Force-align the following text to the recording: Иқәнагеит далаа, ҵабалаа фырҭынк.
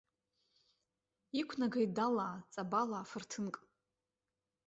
Иқәнагеит 1.39 1.91
далаа, 1.97 2.35
ҵабалаа 2.53 3.07
фырҭынк. 3.09 3.55